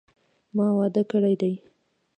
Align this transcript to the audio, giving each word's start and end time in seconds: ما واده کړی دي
ما 0.55 0.67
واده 0.77 1.03
کړی 1.11 1.35
دي 1.41 1.53